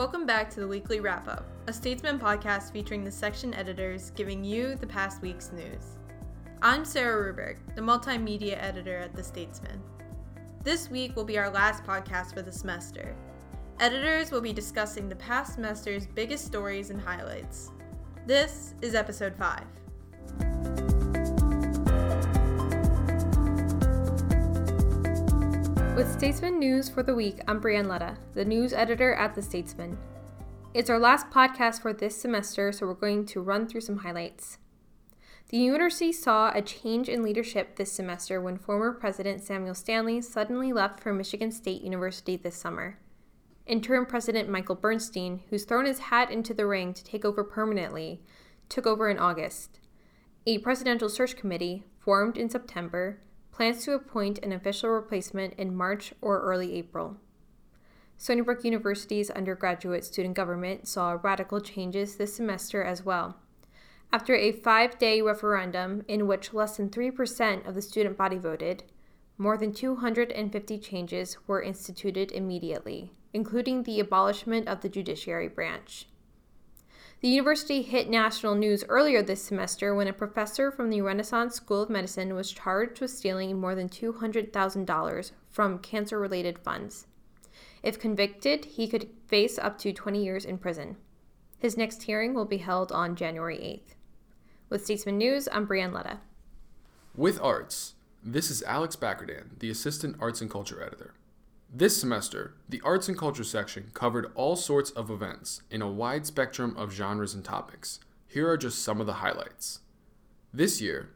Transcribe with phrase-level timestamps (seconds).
[0.00, 4.42] Welcome back to the weekly wrap up, a Statesman podcast featuring the section editors giving
[4.42, 5.98] you the past week's news.
[6.62, 9.82] I'm Sara Ruberg, the multimedia editor at The Statesman.
[10.64, 13.14] This week will be our last podcast for the semester.
[13.78, 17.70] Editors will be discussing the past semester's biggest stories and highlights.
[18.26, 19.60] This is episode 5.
[26.00, 29.98] With Statesman News for the week, I'm Brienne Letta, the news editor at The Statesman.
[30.72, 34.56] It's our last podcast for this semester, so we're going to run through some highlights.
[35.50, 40.72] The university saw a change in leadership this semester when former President Samuel Stanley suddenly
[40.72, 42.98] left for Michigan State University this summer.
[43.66, 48.22] Interim President Michael Bernstein, who's thrown his hat into the ring to take over permanently,
[48.70, 49.80] took over in August.
[50.46, 53.18] A presidential search committee, formed in September,
[53.60, 57.18] plans to appoint an official replacement in March or early April.
[58.16, 63.36] Stony Brook University's undergraduate student government saw radical changes this semester as well.
[64.10, 68.84] After a five day referendum in which less than 3% of the student body voted,
[69.36, 76.06] more than 250 changes were instituted immediately, including the abolishment of the judiciary branch.
[77.20, 81.82] The university hit national news earlier this semester when a professor from the Renaissance School
[81.82, 87.06] of Medicine was charged with stealing more than $200,000 from cancer related funds.
[87.82, 90.96] If convicted, he could face up to 20 years in prison.
[91.58, 93.94] His next hearing will be held on January 8th.
[94.70, 96.20] With Statesman News, I'm Brienne Letta.
[97.14, 101.12] With Arts, this is Alex Backerdan, the Assistant Arts and Culture Editor.
[101.72, 106.26] This semester, the Arts and Culture section covered all sorts of events in a wide
[106.26, 108.00] spectrum of genres and topics.
[108.26, 109.78] Here are just some of the highlights.
[110.52, 111.10] This year,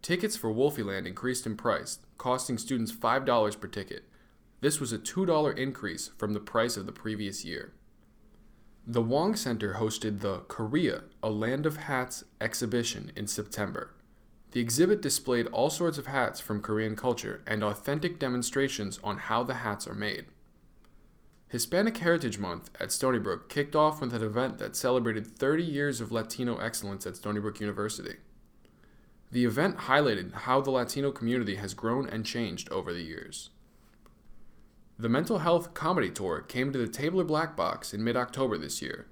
[0.00, 4.04] tickets for Wolfieland increased in price, costing students $5 per ticket.
[4.62, 7.74] This was a $2 increase from the price of the previous year.
[8.86, 13.92] The Wang Center hosted the Korea, a Land of Hats exhibition in September.
[14.52, 19.42] The exhibit displayed all sorts of hats from Korean culture and authentic demonstrations on how
[19.42, 20.26] the hats are made.
[21.48, 26.00] Hispanic Heritage Month at Stony Brook kicked off with an event that celebrated 30 years
[26.00, 28.16] of Latino excellence at Stony Brook University.
[29.30, 33.50] The event highlighted how the Latino community has grown and changed over the years.
[34.98, 38.80] The Mental Health Comedy Tour came to the Tabler Black Box in mid October this
[38.80, 39.06] year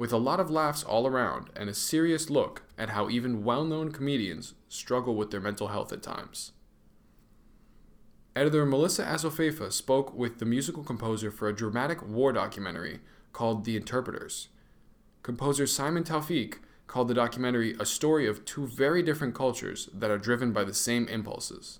[0.00, 3.66] with a lot of laughs all around and a serious look at how even well
[3.66, 6.52] known comedians struggle with their mental health at times.
[8.34, 13.00] Editor Melissa Azofeifa spoke with the musical composer for a dramatic war documentary
[13.34, 14.48] called The Interpreters.
[15.22, 20.16] Composer Simon Taufik called the documentary a story of two very different cultures that are
[20.16, 21.78] driven by the same impulses.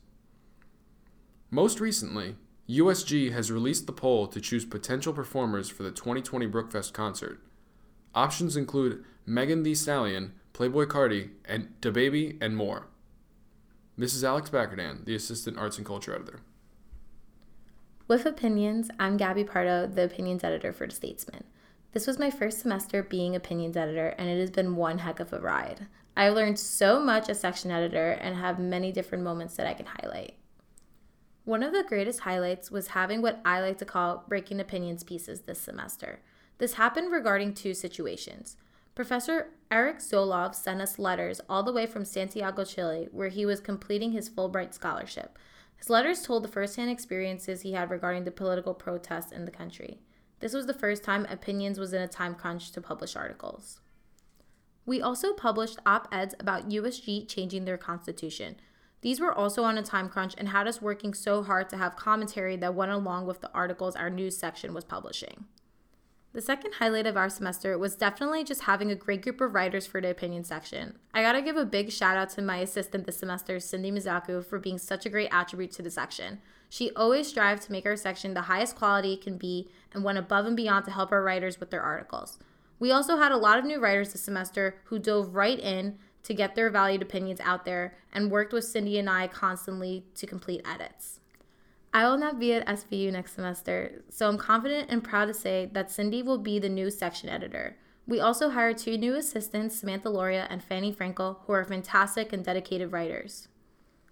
[1.51, 2.37] Most recently,
[2.69, 7.41] USG has released the poll to choose potential performers for the 2020 Brookfest concert.
[8.15, 12.89] Options include Megan Thee Stallion, Playboi Carti, and DaBaby, and more.
[13.97, 16.41] This is Alex Backerdan, the Assistant Arts and Culture Editor.
[18.09, 21.45] With Opinions, I'm Gabby Pardo, the Opinions Editor for Statesman.
[21.93, 25.33] This was my first semester being Opinions Editor, and it has been one heck of
[25.33, 25.87] a ride.
[26.17, 29.87] I've learned so much as section editor and have many different moments that I can
[29.87, 30.35] highlight.
[31.45, 35.43] One of the greatest highlights was having what I like to call breaking opinions pieces
[35.43, 36.19] this semester.
[36.61, 38.59] This happened regarding two situations.
[38.95, 43.61] Professor Eric Zolov sent us letters all the way from Santiago, Chile, where he was
[43.61, 45.39] completing his Fulbright scholarship.
[45.79, 50.03] His letters told the firsthand experiences he had regarding the political protests in the country.
[50.41, 53.81] This was the first time Opinions was in a time crunch to publish articles.
[54.85, 58.57] We also published op eds about USG changing their constitution.
[59.01, 61.97] These were also on a time crunch and had us working so hard to have
[61.97, 65.47] commentary that went along with the articles our news section was publishing.
[66.33, 69.89] The second highlight of our semester was definitely just having a great group of writers
[69.89, 70.97] for the opinion section.
[71.13, 74.61] I gotta give a big shout out to my assistant this semester, Cindy Mizaku, for
[74.61, 76.39] being such a great attribute to the section.
[76.69, 80.19] She always strives to make our section the highest quality it can be and went
[80.19, 82.39] above and beyond to help our writers with their articles.
[82.79, 86.35] We also had a lot of new writers this semester who dove right in to
[86.35, 90.63] get their valued opinions out there and worked with Cindy and I constantly to complete
[90.65, 91.20] edits.
[91.93, 95.69] I will not be at SBU next semester, so I'm confident and proud to say
[95.73, 97.77] that Cindy will be the new section editor.
[98.07, 102.45] We also hired two new assistants, Samantha Loria and Fanny Frankel, who are fantastic and
[102.45, 103.49] dedicated writers.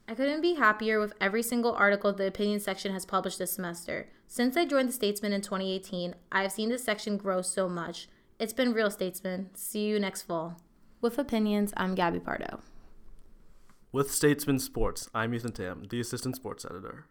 [0.09, 4.09] I couldn't be happier with every single article the opinion section has published this semester.
[4.27, 8.09] Since I joined the Statesman in 2018, I have seen this section grow so much.
[8.41, 9.51] It's been real, Statesman.
[9.55, 10.61] See you next fall.
[11.01, 12.61] With opinions, I'm Gabby Pardo.
[13.93, 17.07] With Statesman Sports, I'm Ethan Tam, the assistant sports editor.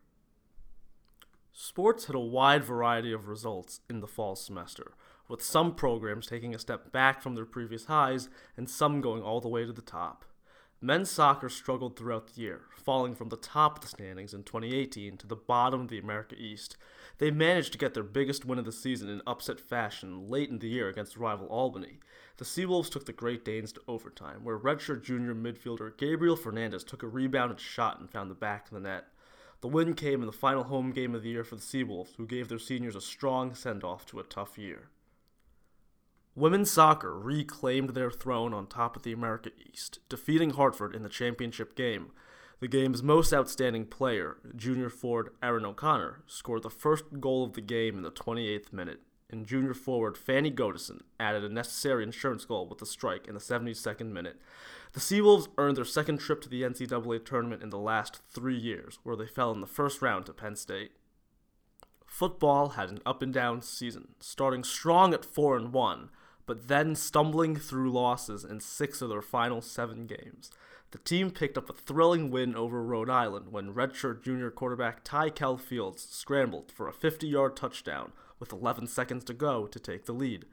[1.60, 4.92] Sports had a wide variety of results in the fall semester,
[5.28, 9.42] with some programs taking a step back from their previous highs and some going all
[9.42, 10.24] the way to the top.
[10.82, 15.18] Men's soccer struggled throughout the year, falling from the top of the standings in 2018
[15.18, 16.78] to the bottom of the America East.
[17.18, 20.60] They managed to get their biggest win of the season in upset fashion late in
[20.60, 21.98] the year against rival Albany.
[22.38, 27.02] The Seawolves took the Great Danes to overtime, where redshirt junior midfielder Gabriel Fernandez took
[27.02, 29.06] a rebounded shot and found the back of the net.
[29.62, 32.28] The win came in the final home game of the year for the Seawolves, who
[32.28, 34.90] gave their seniors a strong send off to a tough year.
[36.36, 41.10] Women's soccer reclaimed their throne on top of the America East, defeating Hartford in the
[41.10, 42.12] championship game.
[42.60, 47.62] The game's most outstanding player, junior forward Aaron O'Connor, scored the first goal of the
[47.62, 52.68] game in the 28th minute, and junior forward Fanny Godison added a necessary insurance goal
[52.68, 54.40] with a strike in the 72nd minute.
[54.94, 59.00] The Seawolves earned their second trip to the NCAA tournament in the last three years,
[59.04, 60.92] where they fell in the first round to Penn State.
[62.06, 66.10] Football had an up and down season, starting strong at 4 and 1
[66.48, 70.50] but then stumbling through losses in six of their final seven games.
[70.92, 75.60] The team picked up a thrilling win over Rhode Island when redshirt junior quarterback Tyquell
[75.60, 80.14] Fields scrambled for a 50 yard touchdown with 11 seconds to go to take the
[80.14, 80.46] lead.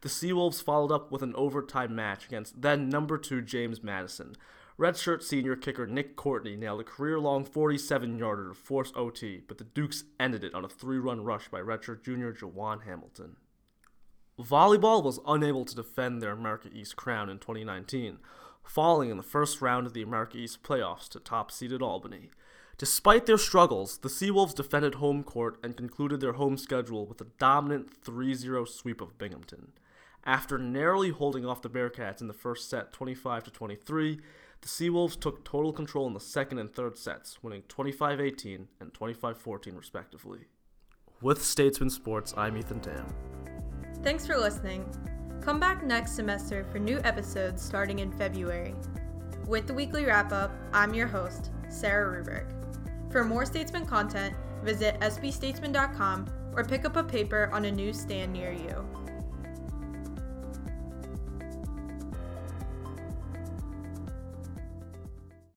[0.00, 4.36] The Seawolves followed up with an overtime match against then number two James Madison.
[4.78, 9.58] Redshirt senior kicker Nick Courtney nailed a career long 47 yarder to force OT, but
[9.58, 13.36] the Dukes ended it on a three run rush by redshirt junior Jawon Hamilton.
[14.40, 18.18] Volleyball was unable to defend their America East crown in 2019,
[18.62, 22.30] falling in the first round of the America East playoffs to top seeded Albany.
[22.78, 27.26] Despite their struggles, the Seawolves defended home court and concluded their home schedule with a
[27.38, 29.72] dominant 3 0 sweep of Binghamton.
[30.24, 34.20] After narrowly holding off the Bearcats in the first set 25 23,
[34.60, 38.94] the Seawolves took total control in the second and third sets, winning 25 18 and
[38.94, 40.40] 25 14 respectively.
[41.20, 43.06] With Statesman Sports, I'm Ethan Tam.
[44.02, 44.84] Thanks for listening.
[45.42, 48.76] Come back next semester for new episodes starting in February.
[49.48, 52.46] With the weekly wrap up, I'm your host, Sara Ruberg.
[53.10, 58.52] For more Statesman content, visit sbstatesman.com or pick up a paper on a newsstand near
[58.52, 58.86] you.